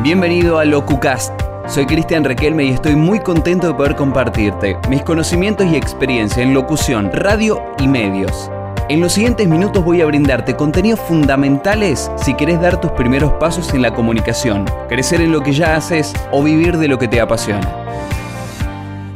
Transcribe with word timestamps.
Bienvenido 0.00 0.60
a 0.60 0.64
LocuCast. 0.64 1.32
Soy 1.66 1.84
Cristian 1.84 2.22
Requelme 2.22 2.62
y 2.66 2.68
estoy 2.68 2.94
muy 2.94 3.18
contento 3.18 3.66
de 3.66 3.74
poder 3.74 3.96
compartirte 3.96 4.76
mis 4.88 5.02
conocimientos 5.02 5.66
y 5.66 5.74
experiencia 5.74 6.40
en 6.40 6.54
locución, 6.54 7.10
radio 7.12 7.60
y 7.80 7.88
medios. 7.88 8.48
En 8.88 9.00
los 9.00 9.14
siguientes 9.14 9.48
minutos 9.48 9.84
voy 9.84 10.00
a 10.00 10.06
brindarte 10.06 10.54
contenidos 10.54 11.00
fundamentales 11.00 12.12
si 12.16 12.34
querés 12.34 12.60
dar 12.60 12.80
tus 12.80 12.92
primeros 12.92 13.32
pasos 13.40 13.74
en 13.74 13.82
la 13.82 13.92
comunicación, 13.92 14.66
crecer 14.88 15.20
en 15.20 15.32
lo 15.32 15.42
que 15.42 15.52
ya 15.52 15.74
haces 15.74 16.14
o 16.30 16.44
vivir 16.44 16.76
de 16.76 16.86
lo 16.86 16.96
que 16.96 17.08
te 17.08 17.20
apasiona. 17.20 17.68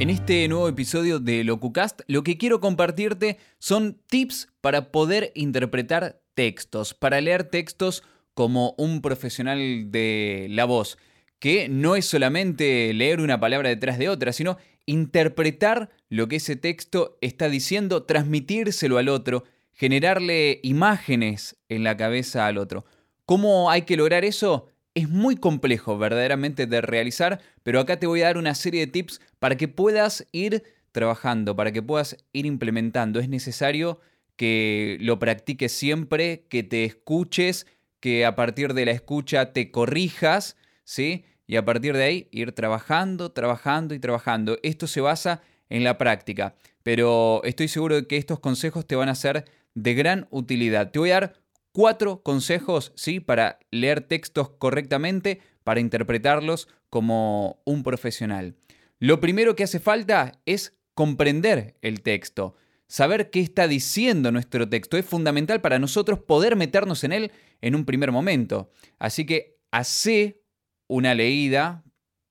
En 0.01 0.11
este 0.11 0.49
nuevo 0.49 0.67
episodio 0.69 1.21
de 1.21 1.45
LocuCast, 1.45 2.01
lo 2.09 2.25
que 2.25 2.37
quiero 2.37 2.59
compartirte 2.59 3.39
son 3.61 4.01
tips 4.09 4.49
para 4.61 4.91
poder 4.91 5.31
interpretar 5.37 6.21
textos, 6.35 6.93
para 6.93 7.21
leer 7.21 7.45
textos 7.45 8.03
como 8.35 8.75
un 8.79 9.03
profesional 9.03 9.91
de 9.91 10.47
la 10.51 10.65
voz, 10.65 10.99
que 11.39 11.69
no 11.69 11.97
es 11.97 12.07
solamente 12.07 12.93
leer 12.95 13.21
una 13.21 13.41
palabra 13.41 13.69
detrás 13.69 13.99
de 13.99 14.09
otra, 14.09 14.33
sino 14.33 14.59
interpretar 14.87 15.91
lo 16.09 16.29
que 16.29 16.37
ese 16.37 16.57
texto 16.57 17.19
está 17.21 17.49
diciendo, 17.49 18.05
transmitírselo 18.05 18.99
al 18.99 19.09
otro, 19.09 19.45
generarle 19.73 20.61
imágenes 20.63 21.57
en 21.69 21.85
la 21.85 21.97
cabeza 21.97 22.47
al 22.47 22.59
otro. 22.59 22.85
¿Cómo 23.25 23.71
hay 23.71 23.83
que 23.83 23.97
lograr 23.97 24.25
eso? 24.25 24.69
Es 24.95 25.09
muy 25.09 25.37
complejo 25.37 25.97
verdaderamente 25.97 26.67
de 26.67 26.81
realizar, 26.81 27.41
pero 27.63 27.81
acá 27.81 27.99
te 27.99 28.07
voy 28.07 28.23
a 28.23 28.27
dar 28.27 28.39
una 28.39 28.55
serie 28.55 28.81
de 28.81 28.93
tips 28.93 29.21
para 29.39 29.57
que 29.57 29.69
puedas 29.69 30.27
ir 30.33 30.63
trabajando, 30.93 31.57
para 31.57 31.73
que 31.73 31.83
puedas 31.83 32.17
ir 32.33 32.47
implementando. 32.47 33.19
Es 33.19 33.29
necesario 33.29 34.01
que 34.37 34.99
lo 35.01 35.19
practiques 35.19 35.73
siempre, 35.73 36.45
que 36.49 36.63
te 36.63 36.85
escuches, 36.85 37.67
que 38.03 38.27
a 38.27 38.35
partir 38.35 38.75
de 38.75 38.85
la 38.85 38.91
escucha 38.91 39.53
te 39.53 39.71
corrijas, 39.71 40.57
¿sí? 40.83 41.25
Y 41.47 41.55
a 41.55 41.65
partir 41.65 41.97
de 41.97 42.03
ahí 42.03 42.29
ir 42.33 42.51
trabajando, 42.51 43.31
trabajando 43.31 43.95
y 43.95 44.01
trabajando. 44.01 44.59
Esto 44.65 44.89
se 44.89 45.01
basa 45.01 45.41
en 45.71 45.85
la 45.85 45.99
práctica, 45.99 46.57
pero 46.83 47.43
estoy 47.45 47.69
seguro 47.69 47.95
de 47.95 48.07
que 48.09 48.17
estos 48.17 48.41
consejos 48.41 48.87
te 48.89 48.97
van 48.97 49.09
a 49.09 49.15
ser 49.15 49.45
de 49.75 49.95
gran 49.95 50.27
utilidad. 50.31 50.91
Te 50.91 50.99
voy 50.99 51.13
a 51.13 51.21
dar 51.21 51.35
cuatro 51.71 52.25
consejos, 52.25 52.93
¿sí? 52.97 53.21
Para 53.21 53.61
leer 53.71 54.01
textos 54.01 54.51
correctamente, 54.51 55.41
para 55.63 55.79
interpretarlos 55.79 56.67
como 56.91 57.63
un 57.65 57.85
profesional. 57.85 58.57
Lo 58.99 59.21
primero 59.21 59.55
que 59.55 59.63
hace 59.63 59.79
falta 59.79 60.41
es 60.45 60.77
comprender 60.95 61.77
el 61.83 62.03
texto. 62.03 62.57
Saber 62.93 63.31
qué 63.31 63.41
está 63.41 63.69
diciendo 63.69 64.31
nuestro 64.33 64.69
texto 64.69 64.99
es 64.99 65.07
fundamental 65.07 65.63
para 65.63 65.79
nosotros 65.79 66.19
poder 66.19 66.57
meternos 66.57 67.05
en 67.05 67.13
él 67.13 67.33
en 67.63 67.75
un 67.75 67.87
primer 67.87 68.13
momento. 68.13 68.71
Así 68.99 69.25
que 69.25 69.57
hace 69.71 70.43
una 70.89 71.15
leída 71.15 71.85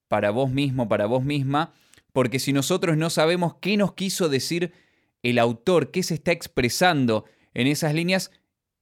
para 0.07 0.29
vos 0.29 0.51
mismo, 0.51 0.87
para 0.87 1.07
vos 1.07 1.23
misma, 1.23 1.73
porque 2.13 2.37
si 2.37 2.53
nosotros 2.53 2.95
no 2.95 3.09
sabemos 3.09 3.55
qué 3.59 3.75
nos 3.75 3.95
quiso 3.95 4.29
decir 4.29 4.71
el 5.23 5.39
autor, 5.39 5.89
qué 5.89 6.03
se 6.03 6.13
está 6.13 6.31
expresando 6.31 7.25
en 7.55 7.65
esas 7.65 7.95
líneas, 7.95 8.29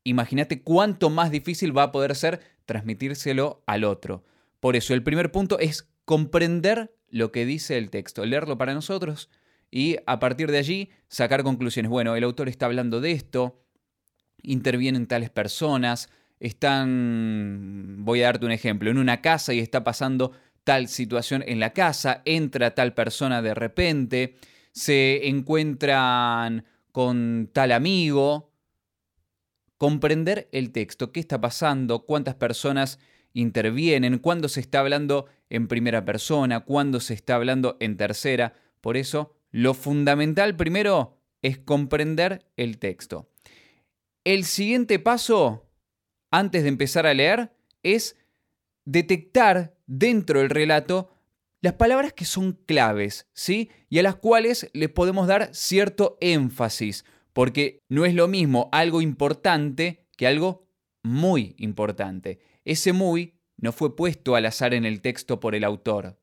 imagínate 0.03 0.61
cuánto 0.61 1.09
más 1.09 1.31
difícil 1.31 1.77
va 1.77 1.83
a 1.83 1.91
poder 1.93 2.14
ser 2.17 2.41
transmitírselo 2.66 3.64
al 3.67 3.86
otro. 3.86 4.25
Por 4.59 4.75
eso 4.75 4.93
el 4.93 5.02
primer 5.02 5.31
punto 5.31 5.59
es 5.59 5.88
comprender 6.03 6.93
lo 7.08 7.31
que 7.31 7.45
dice 7.45 7.77
el 7.77 7.89
texto, 7.89 8.25
leerlo 8.25 8.58
para 8.58 8.73
nosotros 8.73 9.30
y 9.71 9.97
a 10.05 10.19
partir 10.19 10.51
de 10.51 10.57
allí 10.57 10.89
sacar 11.07 11.43
conclusiones. 11.43 11.89
Bueno, 11.89 12.15
el 12.15 12.23
autor 12.23 12.49
está 12.49 12.65
hablando 12.65 13.01
de 13.01 13.11
esto, 13.11 13.61
intervienen 14.41 15.07
tales 15.07 15.29
personas, 15.29 16.09
están, 16.39 17.97
voy 17.99 18.21
a 18.21 18.25
darte 18.25 18.45
un 18.45 18.51
ejemplo, 18.51 18.89
en 18.89 18.97
una 18.97 19.21
casa 19.21 19.53
y 19.53 19.59
está 19.59 19.83
pasando 19.83 20.31
tal 20.63 20.87
situación 20.87 21.43
en 21.45 21.59
la 21.59 21.73
casa, 21.73 22.21
entra 22.25 22.75
tal 22.75 22.93
persona 22.93 23.41
de 23.41 23.53
repente, 23.53 24.37
se 24.71 25.27
encuentran 25.27 26.65
con 26.91 27.49
tal 27.53 27.71
amigo. 27.71 28.49
Comprender 29.77 30.49
el 30.52 30.71
texto, 30.71 31.13
qué 31.13 31.21
está 31.21 31.39
pasando, 31.39 32.05
cuántas 32.05 32.35
personas 32.35 32.99
intervienen, 33.33 34.19
cuándo 34.19 34.49
se 34.49 34.59
está 34.59 34.81
hablando 34.81 35.27
en 35.49 35.69
primera 35.69 36.03
persona, 36.03 36.59
cuándo 36.61 36.99
se 36.99 37.13
está 37.13 37.35
hablando 37.35 37.77
en 37.79 37.95
tercera. 37.95 38.53
Por 38.81 38.97
eso 38.97 39.39
lo 39.52 39.73
fundamental 39.73 40.55
primero 40.55 41.17
es 41.42 41.58
comprender 41.58 42.45
el 42.58 42.77
texto. 42.77 43.30
El 44.23 44.45
siguiente 44.45 44.99
paso, 44.99 45.70
antes 46.32 46.64
de 46.64 46.70
empezar 46.70 47.08
a 47.08 47.14
leer, 47.14 47.52
es 47.83 48.17
detectar 48.86 49.77
dentro 49.88 50.39
del 50.39 50.49
relato 50.49 51.09
las 51.61 51.73
palabras 51.73 52.14
que 52.14 52.26
son 52.26 52.54
claves, 52.65 53.27
¿sí? 53.33 53.70
Y 53.89 53.99
a 53.99 54.04
las 54.04 54.15
cuales 54.15 54.70
les 54.73 54.89
podemos 54.89 55.27
dar 55.27 55.54
cierto 55.54 56.17
énfasis, 56.21 57.05
porque 57.33 57.83
no 57.89 58.05
es 58.05 58.14
lo 58.14 58.27
mismo 58.27 58.70
algo 58.71 59.02
importante 59.02 60.05
que 60.15 60.27
algo 60.27 60.67
muy 61.04 61.55
importante. 61.58 62.39
Ese 62.65 62.93
muy 62.93 63.36
no 63.58 63.71
fue 63.71 63.95
puesto 63.95 64.36
al 64.36 64.45
azar 64.45 64.73
en 64.73 64.86
el 64.86 65.02
texto 65.02 65.39
por 65.39 65.55
el 65.55 65.64
autor. 65.64 66.17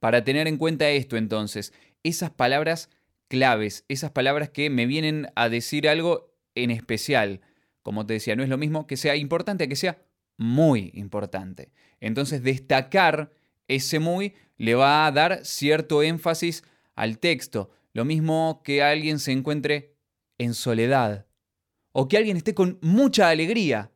Para 0.00 0.22
tener 0.22 0.46
en 0.48 0.58
cuenta 0.58 0.90
esto 0.90 1.16
entonces, 1.16 1.72
esas 2.04 2.30
palabras 2.30 2.90
claves, 3.28 3.84
esas 3.88 4.12
palabras 4.12 4.50
que 4.50 4.70
me 4.70 4.86
vienen 4.86 5.26
a 5.34 5.48
decir 5.48 5.88
algo 5.88 6.32
en 6.54 6.70
especial. 6.70 7.40
Como 7.82 8.06
te 8.06 8.14
decía, 8.14 8.36
no 8.36 8.44
es 8.44 8.48
lo 8.48 8.58
mismo 8.58 8.86
que 8.86 8.96
sea 8.96 9.16
importante 9.16 9.68
que 9.68 9.76
sea 9.76 9.98
muy 10.36 10.90
importante. 10.94 11.72
Entonces, 12.00 12.42
destacar 12.42 13.32
ese 13.66 13.98
muy 13.98 14.34
le 14.56 14.74
va 14.74 15.06
a 15.06 15.12
dar 15.12 15.44
cierto 15.44 16.02
énfasis 16.02 16.64
al 16.94 17.18
texto. 17.18 17.70
Lo 17.92 18.04
mismo 18.04 18.62
que 18.64 18.82
alguien 18.82 19.18
se 19.18 19.32
encuentre 19.32 19.96
en 20.38 20.54
soledad 20.54 21.26
o 21.92 22.08
que 22.08 22.16
alguien 22.16 22.36
esté 22.36 22.54
con 22.54 22.78
mucha 22.82 23.28
alegría. 23.28 23.92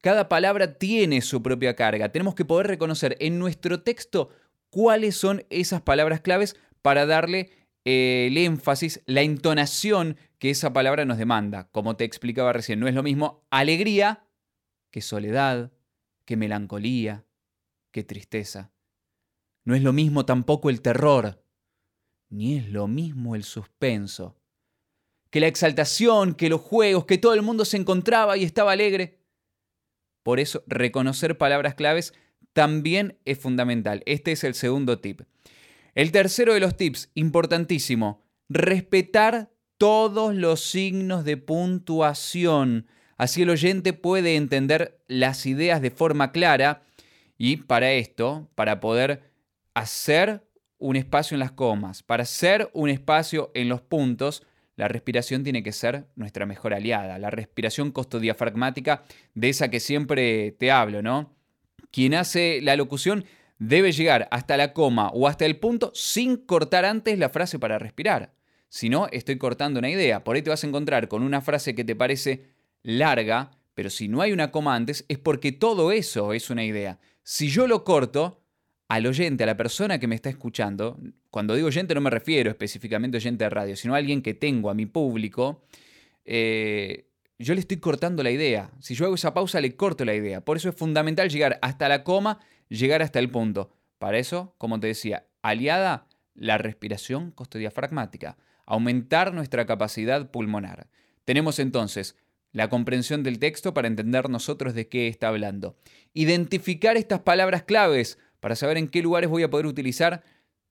Cada 0.00 0.28
palabra 0.28 0.78
tiene 0.78 1.20
su 1.20 1.42
propia 1.42 1.76
carga. 1.76 2.10
Tenemos 2.10 2.34
que 2.34 2.44
poder 2.44 2.66
reconocer 2.66 3.16
en 3.20 3.38
nuestro 3.38 3.82
texto 3.82 4.30
cuáles 4.70 5.16
son 5.16 5.44
esas 5.50 5.82
palabras 5.82 6.20
claves 6.20 6.56
para 6.82 7.06
darle 7.06 7.50
eh, 7.84 8.26
el 8.28 8.36
énfasis, 8.36 9.02
la 9.06 9.22
entonación 9.22 10.16
que 10.38 10.50
esa 10.50 10.72
palabra 10.72 11.04
nos 11.04 11.18
demanda. 11.18 11.68
Como 11.72 11.96
te 11.96 12.04
explicaba 12.04 12.52
recién, 12.52 12.80
no 12.80 12.88
es 12.88 12.94
lo 12.94 13.02
mismo 13.02 13.44
alegría 13.50 14.26
que 14.90 15.00
soledad, 15.00 15.72
que 16.24 16.36
melancolía, 16.36 17.24
que 17.92 18.04
tristeza. 18.04 18.72
No 19.64 19.74
es 19.74 19.82
lo 19.82 19.92
mismo 19.92 20.26
tampoco 20.26 20.70
el 20.70 20.82
terror, 20.82 21.44
ni 22.28 22.56
es 22.56 22.68
lo 22.68 22.88
mismo 22.88 23.34
el 23.34 23.44
suspenso, 23.44 24.36
que 25.30 25.40
la 25.40 25.46
exaltación, 25.46 26.34
que 26.34 26.48
los 26.48 26.60
juegos, 26.60 27.06
que 27.06 27.18
todo 27.18 27.34
el 27.34 27.42
mundo 27.42 27.64
se 27.64 27.76
encontraba 27.76 28.36
y 28.36 28.44
estaba 28.44 28.72
alegre. 28.72 29.20
Por 30.22 30.40
eso, 30.40 30.62
reconocer 30.66 31.38
palabras 31.38 31.74
claves 31.74 32.12
también 32.52 33.18
es 33.24 33.38
fundamental. 33.38 34.02
Este 34.06 34.32
es 34.32 34.44
el 34.44 34.54
segundo 34.54 35.00
tip. 35.00 35.22
El 35.94 36.10
tercero 36.10 36.54
de 36.54 36.60
los 36.60 36.76
tips, 36.76 37.10
importantísimo, 37.14 38.22
respetar 38.48 39.50
todos 39.76 40.34
los 40.34 40.62
signos 40.62 41.24
de 41.24 41.36
puntuación. 41.36 42.86
Así 43.18 43.42
el 43.42 43.50
oyente 43.50 43.92
puede 43.92 44.36
entender 44.36 45.02
las 45.06 45.44
ideas 45.44 45.82
de 45.82 45.90
forma 45.90 46.32
clara 46.32 46.82
y 47.36 47.58
para 47.58 47.92
esto, 47.92 48.48
para 48.54 48.80
poder 48.80 49.32
hacer 49.74 50.46
un 50.78 50.96
espacio 50.96 51.34
en 51.34 51.40
las 51.40 51.52
comas, 51.52 52.02
para 52.02 52.22
hacer 52.22 52.70
un 52.72 52.88
espacio 52.88 53.50
en 53.54 53.68
los 53.68 53.82
puntos, 53.82 54.46
la 54.76 54.88
respiración 54.88 55.44
tiene 55.44 55.62
que 55.62 55.72
ser 55.72 56.06
nuestra 56.16 56.46
mejor 56.46 56.72
aliada, 56.72 57.18
la 57.18 57.30
respiración 57.30 57.92
costodiafragmática 57.92 59.04
de 59.34 59.50
esa 59.50 59.68
que 59.68 59.78
siempre 59.78 60.52
te 60.52 60.70
hablo, 60.70 61.02
¿no? 61.02 61.34
Quien 61.90 62.14
hace 62.14 62.60
la 62.62 62.76
locución 62.76 63.26
debe 63.62 63.92
llegar 63.92 64.26
hasta 64.32 64.56
la 64.56 64.72
coma 64.72 65.10
o 65.14 65.28
hasta 65.28 65.46
el 65.46 65.56
punto 65.56 65.92
sin 65.94 66.36
cortar 66.36 66.84
antes 66.84 67.18
la 67.18 67.28
frase 67.28 67.58
para 67.58 67.78
respirar. 67.78 68.34
Si 68.68 68.88
no, 68.88 69.06
estoy 69.12 69.38
cortando 69.38 69.78
una 69.78 69.90
idea. 69.90 70.24
Por 70.24 70.34
ahí 70.34 70.42
te 70.42 70.50
vas 70.50 70.64
a 70.64 70.66
encontrar 70.66 71.06
con 71.06 71.22
una 71.22 71.40
frase 71.40 71.74
que 71.74 71.84
te 71.84 71.94
parece 71.94 72.46
larga, 72.82 73.52
pero 73.74 73.88
si 73.88 74.08
no 74.08 74.20
hay 74.20 74.32
una 74.32 74.50
coma 74.50 74.74
antes 74.74 75.04
es 75.08 75.18
porque 75.18 75.52
todo 75.52 75.92
eso 75.92 76.32
es 76.32 76.50
una 76.50 76.64
idea. 76.64 76.98
Si 77.22 77.48
yo 77.48 77.68
lo 77.68 77.84
corto, 77.84 78.40
al 78.88 79.06
oyente, 79.06 79.44
a 79.44 79.46
la 79.46 79.56
persona 79.56 79.98
que 79.98 80.08
me 80.08 80.16
está 80.16 80.28
escuchando, 80.28 80.98
cuando 81.30 81.54
digo 81.54 81.68
oyente 81.68 81.94
no 81.94 82.00
me 82.00 82.10
refiero 82.10 82.50
específicamente 82.50 83.16
a 83.16 83.20
oyente 83.20 83.44
de 83.44 83.50
radio, 83.50 83.76
sino 83.76 83.94
a 83.94 83.98
alguien 83.98 84.22
que 84.22 84.34
tengo, 84.34 84.70
a 84.70 84.74
mi 84.74 84.86
público, 84.86 85.64
eh, 86.24 87.06
yo 87.38 87.54
le 87.54 87.60
estoy 87.60 87.78
cortando 87.78 88.22
la 88.22 88.30
idea. 88.30 88.70
Si 88.80 88.94
yo 88.94 89.04
hago 89.04 89.14
esa 89.14 89.32
pausa, 89.34 89.60
le 89.60 89.76
corto 89.76 90.04
la 90.04 90.14
idea. 90.14 90.40
Por 90.40 90.56
eso 90.56 90.68
es 90.68 90.74
fundamental 90.74 91.28
llegar 91.28 91.58
hasta 91.62 91.88
la 91.88 92.02
coma 92.04 92.40
llegar 92.78 93.02
hasta 93.02 93.18
el 93.18 93.30
punto. 93.30 93.70
Para 93.98 94.18
eso, 94.18 94.54
como 94.58 94.80
te 94.80 94.88
decía, 94.88 95.26
aliada 95.42 96.08
la 96.34 96.58
respiración 96.58 97.30
costodiafragmática, 97.30 98.36
aumentar 98.66 99.34
nuestra 99.34 99.66
capacidad 99.66 100.30
pulmonar. 100.30 100.88
Tenemos 101.24 101.58
entonces 101.58 102.16
la 102.52 102.68
comprensión 102.68 103.22
del 103.22 103.38
texto 103.38 103.74
para 103.74 103.88
entender 103.88 104.28
nosotros 104.28 104.74
de 104.74 104.88
qué 104.88 105.08
está 105.08 105.28
hablando. 105.28 105.76
Identificar 106.14 106.96
estas 106.96 107.20
palabras 107.20 107.62
claves 107.62 108.18
para 108.40 108.56
saber 108.56 108.76
en 108.76 108.88
qué 108.88 109.02
lugares 109.02 109.30
voy 109.30 109.42
a 109.42 109.50
poder 109.50 109.66
utilizar 109.66 110.22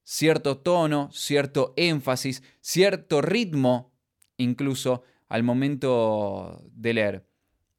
cierto 0.03 0.57
tono, 0.57 1.09
cierto 1.11 1.73
énfasis, 1.77 2.43
cierto 2.59 3.21
ritmo, 3.21 3.91
incluso 4.37 5.03
al 5.29 5.43
momento 5.43 6.63
de 6.73 6.93
leer. 6.93 7.25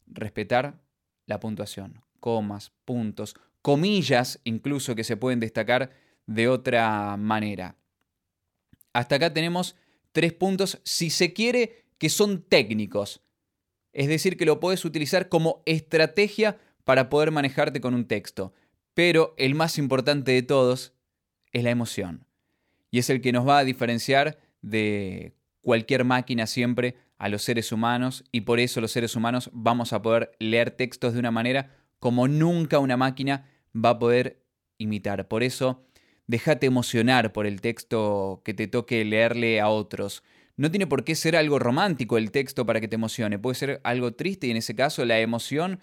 Respetar 0.06 0.80
la 1.26 1.40
puntuación, 1.40 2.02
comas, 2.20 2.72
puntos, 2.84 3.36
comillas 3.62 4.40
incluso 4.44 4.94
que 4.94 5.04
se 5.04 5.16
pueden 5.16 5.40
destacar 5.40 5.90
de 6.26 6.48
otra 6.48 7.16
manera. 7.16 7.76
Hasta 8.92 9.16
acá 9.16 9.32
tenemos 9.32 9.76
tres 10.12 10.32
puntos, 10.32 10.80
si 10.84 11.10
se 11.10 11.32
quiere, 11.32 11.84
que 11.98 12.08
son 12.08 12.42
técnicos. 12.42 13.22
Es 13.92 14.08
decir, 14.08 14.36
que 14.36 14.44
lo 14.44 14.60
puedes 14.60 14.84
utilizar 14.84 15.28
como 15.28 15.62
estrategia 15.66 16.58
para 16.84 17.08
poder 17.08 17.30
manejarte 17.30 17.80
con 17.80 17.94
un 17.94 18.06
texto. 18.06 18.52
Pero 18.94 19.34
el 19.38 19.54
más 19.54 19.78
importante 19.78 20.32
de 20.32 20.42
todos 20.42 20.92
es 21.52 21.62
la 21.62 21.70
emoción. 21.70 22.26
Y 22.90 22.98
es 22.98 23.08
el 23.08 23.20
que 23.20 23.32
nos 23.32 23.46
va 23.46 23.58
a 23.58 23.64
diferenciar 23.64 24.38
de 24.60 25.34
cualquier 25.62 26.04
máquina 26.04 26.46
siempre 26.46 26.96
a 27.18 27.28
los 27.28 27.42
seres 27.42 27.72
humanos 27.72 28.24
y 28.32 28.42
por 28.42 28.58
eso 28.58 28.80
los 28.80 28.90
seres 28.90 29.14
humanos 29.14 29.48
vamos 29.52 29.92
a 29.92 30.02
poder 30.02 30.32
leer 30.40 30.72
textos 30.72 31.12
de 31.12 31.20
una 31.20 31.30
manera 31.30 31.76
como 32.00 32.26
nunca 32.26 32.80
una 32.80 32.96
máquina 32.96 33.48
va 33.74 33.90
a 33.90 33.98
poder 33.98 34.42
imitar. 34.78 35.28
Por 35.28 35.42
eso, 35.42 35.84
déjate 36.26 36.66
emocionar 36.66 37.32
por 37.32 37.46
el 37.46 37.60
texto 37.60 38.42
que 38.44 38.54
te 38.54 38.68
toque 38.68 39.04
leerle 39.04 39.60
a 39.60 39.68
otros. 39.68 40.22
No 40.56 40.70
tiene 40.70 40.86
por 40.86 41.04
qué 41.04 41.14
ser 41.14 41.36
algo 41.36 41.58
romántico 41.58 42.18
el 42.18 42.30
texto 42.30 42.66
para 42.66 42.80
que 42.80 42.88
te 42.88 42.96
emocione, 42.96 43.38
puede 43.38 43.54
ser 43.54 43.80
algo 43.84 44.12
triste 44.12 44.46
y 44.46 44.50
en 44.50 44.58
ese 44.58 44.74
caso 44.74 45.04
la 45.04 45.18
emoción 45.18 45.80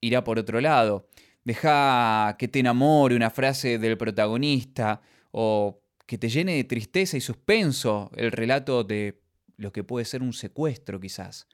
irá 0.00 0.24
por 0.24 0.38
otro 0.38 0.60
lado. 0.60 1.08
Deja 1.44 2.36
que 2.38 2.48
te 2.48 2.60
enamore 2.60 3.16
una 3.16 3.30
frase 3.30 3.78
del 3.78 3.96
protagonista 3.96 5.00
o 5.30 5.80
que 6.06 6.18
te 6.18 6.28
llene 6.28 6.54
de 6.54 6.64
tristeza 6.64 7.16
y 7.16 7.20
suspenso 7.20 8.10
el 8.16 8.32
relato 8.32 8.84
de 8.84 9.20
lo 9.56 9.72
que 9.72 9.84
puede 9.84 10.04
ser 10.04 10.22
un 10.22 10.32
secuestro 10.32 11.00
quizás. 11.00 11.48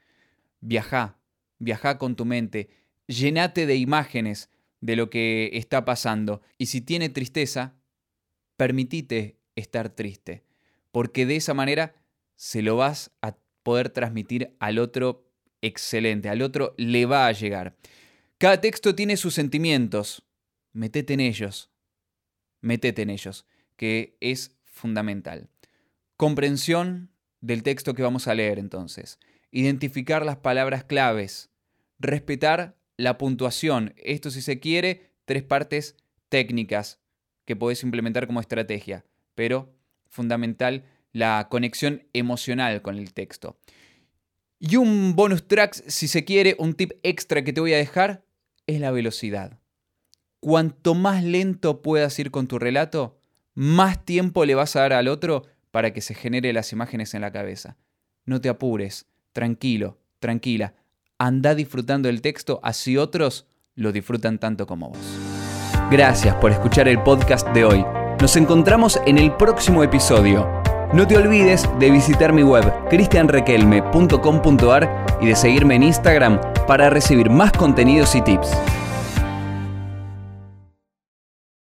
Viaja, 0.60 1.19
viaja 1.58 1.99
con 1.99 2.17
tu 2.17 2.25
mente, 2.25 2.70
llenate 3.06 3.67
de 3.67 3.76
imágenes 3.76 4.50
de 4.84 4.96
lo 4.96 5.08
que 5.08 5.48
está 5.54 5.86
pasando 5.86 6.42
y 6.58 6.66
si 6.66 6.82
tiene 6.82 7.08
tristeza, 7.08 7.75
permitite 8.58 9.38
estar 9.56 9.88
triste, 9.88 10.44
porque 10.92 11.25
de 11.25 11.36
esa 11.36 11.54
manera 11.54 11.94
se 12.36 12.60
lo 12.60 12.76
vas 12.76 13.10
a 13.22 13.38
poder 13.62 13.88
transmitir 13.88 14.54
al 14.58 14.78
otro 14.78 15.26
excelente, 15.62 16.28
al 16.28 16.42
otro 16.42 16.75
le 16.76 17.06
va 17.06 17.26
a 17.26 17.32
llegar. 17.32 17.78
Cada 18.36 18.60
texto 18.60 18.94
tiene 18.94 19.16
sus 19.16 19.32
sentimientos, 19.32 20.26
metete 20.75 21.14
en 21.14 21.20
ellos, 21.20 21.70
metete 22.60 23.00
en 23.00 23.08
ellos, 23.08 23.46
que 23.76 24.19
es 24.20 24.58
fundamental. 24.64 25.48
Comprensión 26.19 27.10
del 27.40 27.62
texto 27.62 27.94
que 27.94 28.02
vamos 28.02 28.28
a 28.28 28.34
leer 28.34 28.58
entonces. 28.58 29.19
Identificar 29.50 30.26
las 30.26 30.36
palabras 30.36 30.84
claves. 30.84 31.48
Respetar 31.98 32.76
la 32.96 33.19
puntuación. 33.19 33.94
Esto 33.96 34.31
si 34.31 34.43
se 34.43 34.61
quiere, 34.61 35.11
tres 35.25 35.43
partes 35.43 35.96
técnicas 36.29 37.00
que 37.44 37.56
podés 37.56 37.82
implementar 37.82 38.26
como 38.26 38.41
estrategia. 38.41 39.05
Pero 39.35 39.75
fundamental 40.08 40.85
la 41.12 41.49
conexión 41.50 42.05
emocional 42.12 42.82
con 42.82 42.99
el 42.99 43.12
texto. 43.12 43.58
Y 44.58 44.76
un 44.76 45.14
bonus 45.14 45.46
track, 45.46 45.75
si 45.75 46.08
se 46.08 46.25
quiere, 46.25 46.56
un 46.58 46.75
tip 46.75 46.93
extra 47.02 47.44
que 47.44 47.52
te 47.52 47.61
voy 47.61 47.75
a 47.75 47.79
dejar, 47.79 48.25
es 48.67 48.81
la 48.81 48.91
velocidad. 48.91 49.61
Cuanto 50.41 50.94
más 50.94 51.23
lento 51.23 51.82
puedas 51.82 52.19
ir 52.19 52.31
con 52.31 52.46
tu 52.46 52.58
relato, 52.58 53.19
más 53.55 54.05
tiempo 54.05 54.44
le 54.44 54.55
vas 54.55 54.76
a 54.76 54.81
dar 54.81 54.93
al 54.94 55.08
otro 55.08 55.44
para 55.70 55.93
que 55.93 56.00
se 56.00 56.14
genere 56.14 56.52
las 56.52 56.73
imágenes 56.73 57.14
en 57.14 57.20
la 57.20 57.32
cabeza. 57.32 57.76
No 58.25 58.41
te 58.41 58.49
apures, 58.49 59.06
tranquilo, 59.32 59.99
tranquila. 60.19 60.75
Anda 61.24 61.54
disfrutando 61.54 62.10
el 62.10 62.20
texto 62.20 62.60
así 62.62 62.98
otros 62.98 63.46
lo 63.76 63.92
disfrutan 63.92 64.38
tanto 64.38 64.66
como 64.66 64.90
vos. 64.90 64.98
Gracias 65.90 66.36
por 66.36 66.50
escuchar 66.50 66.86
el 66.86 67.02
podcast 67.02 67.48
de 67.54 67.64
hoy. 67.64 67.82
Nos 68.20 68.36
encontramos 68.36 69.00
en 69.06 69.16
el 69.16 69.32
próximo 69.32 69.82
episodio. 69.82 70.46
No 70.92 71.06
te 71.06 71.16
olvides 71.16 71.66
de 71.80 71.90
visitar 71.90 72.34
mi 72.34 72.42
web 72.42 72.70
cristianrequelme.com.ar 72.90 75.06
y 75.22 75.28
de 75.28 75.34
seguirme 75.34 75.76
en 75.76 75.84
Instagram 75.84 76.38
para 76.66 76.90
recibir 76.90 77.30
más 77.30 77.52
contenidos 77.52 78.14
y 78.14 78.20
tips. 78.20 78.50